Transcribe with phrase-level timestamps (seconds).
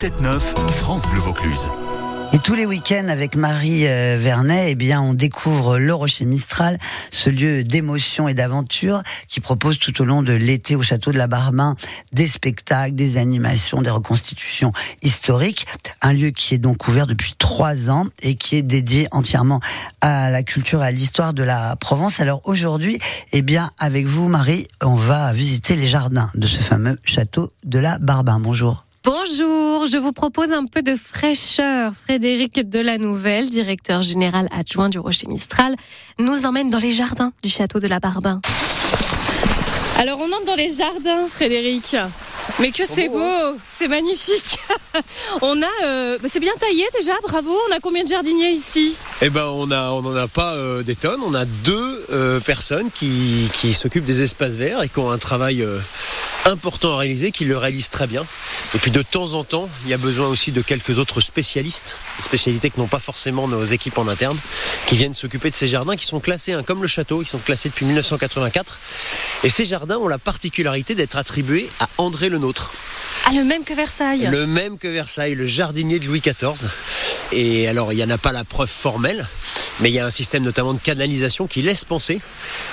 [0.00, 0.38] 7-9,
[0.70, 1.66] France Bleu Vaucluse.
[2.32, 6.78] Et tous les week-ends avec Marie euh, Vernet, eh bien, on découvre le Rocher Mistral,
[7.10, 11.18] ce lieu d'émotion et d'aventure qui propose tout au long de l'été au château de
[11.18, 11.74] la Barbain
[12.12, 14.72] des spectacles, des animations, des reconstitutions
[15.02, 15.66] historiques.
[16.00, 19.58] Un lieu qui est donc ouvert depuis trois ans et qui est dédié entièrement
[20.00, 22.20] à la culture et à l'histoire de la Provence.
[22.20, 23.00] Alors aujourd'hui,
[23.32, 27.80] eh bien, avec vous, Marie, on va visiter les jardins de ce fameux château de
[27.80, 28.38] la Barbain.
[28.38, 28.84] Bonjour.
[29.10, 31.92] Bonjour, je vous propose un peu de fraîcheur.
[31.94, 35.76] Frédéric Delanouvelle, directeur général adjoint du Rocher Mistral,
[36.18, 38.42] nous emmène dans les jardins du château de la Barbin.
[39.96, 41.96] Alors on entre dans les jardins, Frédéric.
[42.60, 44.58] Mais que c'est beau, c'est magnifique.
[45.42, 47.56] on a, euh, bah, c'est bien taillé déjà, bravo.
[47.70, 48.94] On a combien de jardiniers ici?
[49.22, 51.20] Eh ben, on a, on n'en a pas euh, des tonnes.
[51.24, 55.18] On a deux euh, personnes qui, qui s'occupent des espaces verts et qui ont un
[55.18, 55.78] travail euh,
[56.48, 58.26] important à réaliser, qui le réalisent très bien.
[58.74, 61.96] Et puis de temps en temps, il y a besoin aussi de quelques autres spécialistes,
[62.20, 64.38] spécialités que n'ont pas forcément nos équipes en interne,
[64.86, 67.38] qui viennent s'occuper de ces jardins qui sont classés, hein, comme le château, ils sont
[67.38, 68.78] classés depuis 1984.
[69.44, 72.72] Et ces jardins ont la particularité d'être attribués à André le Nôtre.
[73.26, 74.28] Ah, le même que Versailles.
[74.30, 76.68] Le même que Versailles, le jardinier de Louis XIV.
[77.32, 79.26] Et alors, il n'y en a pas la preuve formelle,
[79.80, 82.20] mais il y a un système notamment de canalisation qui laisse penser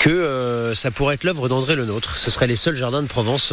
[0.00, 2.16] que euh, ça pourrait être l'œuvre d'André le Nôtre.
[2.16, 3.52] Ce seraient les seuls jardins de Provence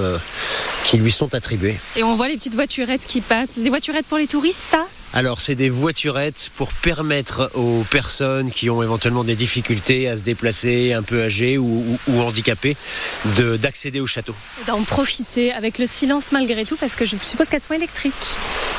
[0.84, 1.78] qui lui sont attribués.
[1.96, 3.58] Et on voit les petites voiturettes qui passent.
[3.58, 4.86] Des voiturettes pour les touristes, ça?
[5.18, 10.24] Alors, c'est des voiturettes pour permettre aux personnes qui ont éventuellement des difficultés à se
[10.24, 12.76] déplacer, un peu âgées ou, ou- ou handicapées,
[13.38, 14.36] de- d'accéder au château.
[14.68, 18.14] D'en profiter avec le silence malgré tout, parce que je suppose qu'elles sont électriques.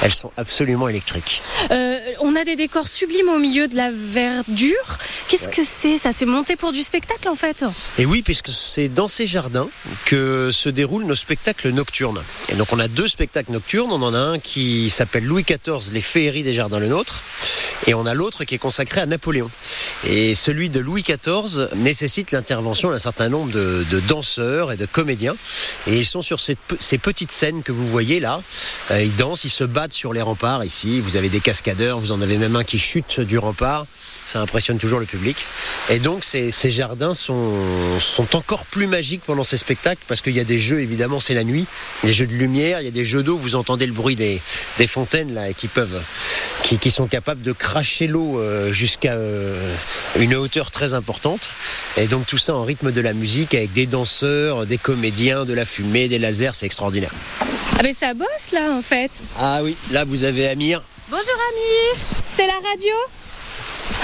[0.02, 1.40] Elles sont absolument électriques.
[1.70, 4.98] Euh, on a des décors sublimes au milieu de la verdure.
[5.28, 5.54] Qu'est-ce Ouais.
[5.54, 5.96] que c'est?
[5.96, 7.64] Ça, c'est monté pour du spectacle en fait?
[7.98, 9.68] Et oui, puisque c'est dans ces jardins
[10.04, 12.22] que se déroulent nos spectacles nocturnes.
[12.50, 13.90] Et donc on a deux spectacles nocturnes.
[13.90, 17.22] On en a un qui s'appelle Louis XIV, les des jardins le nôtre.
[17.86, 19.50] Et on a l'autre qui est consacré à Napoléon.
[20.04, 25.36] Et celui de Louis XIV nécessite l'intervention d'un certain nombre de, danseurs et de comédiens.
[25.86, 28.40] Et ils sont sur ces petites scènes que vous voyez là.
[28.90, 31.00] Euh, ils dansent, ils se battent sur les remparts ici.
[31.00, 33.86] Vous avez des cascadeurs, vous en avez même un qui chute du rempart.
[34.26, 35.46] Ça impressionne toujours le public.
[35.88, 37.54] Et donc ces, ces jardins sont,
[38.00, 41.32] sont encore plus magiques pendant ces spectacles parce qu'il y a des jeux, évidemment, c'est
[41.34, 41.66] la nuit,
[42.02, 44.42] des jeux de lumière, il y a des jeux d'eau, vous entendez le bruit des,
[44.78, 46.02] des fontaines là, qui peuvent,
[46.62, 49.74] qui, qui sont capables de cracher l'eau euh, jusqu'à euh,
[50.18, 51.48] une hauteur très importante.
[51.96, 55.54] Et donc tout ça en rythme de la musique avec des danseurs, des comédiens, de
[55.54, 57.12] la fumée, des lasers, c'est extraordinaire.
[57.78, 59.20] Ah mais ça bosse là en fait.
[59.38, 60.82] Ah oui, là vous avez Amir.
[61.08, 62.92] Bonjour Amir, c'est la radio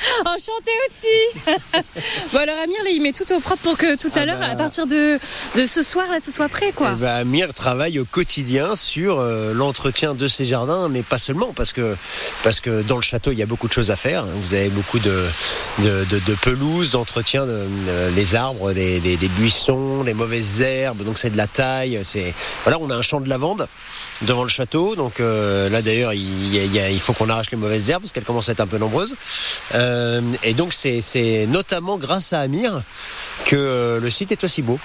[0.24, 1.52] Enchanté aussi
[2.32, 4.38] Bon alors Amir là il met tout au propre pour que tout à Ah l'heure
[4.38, 4.48] bah.
[4.50, 5.18] à partir de,
[5.56, 6.90] de ce soir là ce soit prêt quoi.
[6.94, 11.52] Eh ben, Amir travaille au quotidien sur euh, l'entretien de ces jardins, mais pas seulement,
[11.54, 11.96] parce que,
[12.42, 14.24] parce que dans le château, il y a beaucoup de choses à faire.
[14.26, 15.24] Vous avez beaucoup de,
[15.80, 17.62] de, de, de pelouse, d'entretien, de,
[18.14, 22.00] les arbres, des, des, des buissons, les mauvaises herbes, donc c'est de la taille.
[22.02, 22.34] C'est
[22.64, 23.66] Voilà, on a un champ de lavande
[24.22, 28.12] devant le château, donc euh, là d'ailleurs, il faut qu'on arrache les mauvaises herbes, parce
[28.12, 29.14] qu'elles commencent à être un peu nombreuses.
[29.74, 29.83] Euh,
[30.42, 32.82] et donc c'est c'est notamment grâce à Amir
[33.44, 34.78] que euh, le site est aussi beau.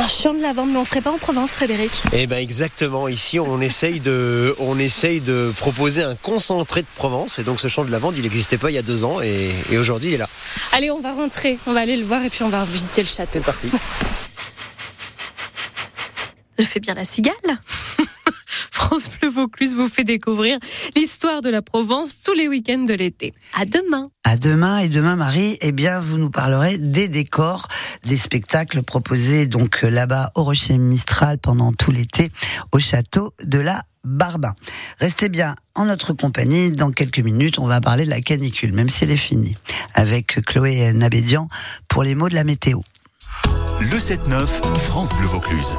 [0.00, 3.06] Un champ de lavande mais on serait pas en Provence Frédéric Eh ben exactement.
[3.06, 7.38] Ici, on essaye de, on essaye de proposer un concentré de Provence.
[7.38, 9.50] Et donc, ce champ de lavande, il n'existait pas il y a deux ans, et,
[9.70, 10.28] et aujourd'hui, il est là.
[10.72, 13.08] Allez on va rentrer, on va aller le voir et puis on va visiter le
[13.08, 13.32] château.
[13.34, 13.68] C'est parti.
[16.58, 17.34] Je fais bien la cigale
[18.90, 20.58] France Bleu Vaucluse vous fait découvrir
[20.96, 23.32] l'histoire de la Provence tous les week-ends de l'été.
[23.54, 27.68] À demain À demain et demain Marie, eh bien vous nous parlerez des décors,
[28.02, 32.30] des spectacles proposés donc euh, là-bas au Rocher Mistral pendant tout l'été
[32.72, 34.56] au château de la Barbin.
[34.98, 36.72] Restez bien en notre compagnie.
[36.72, 39.56] Dans quelques minutes, on va parler de la canicule, même si elle est finie,
[39.94, 41.46] avec Chloé Nabédian
[41.86, 42.80] pour les mots de la météo.
[43.78, 44.46] Le 7-9,
[44.80, 45.76] France Bleu Vaucluse.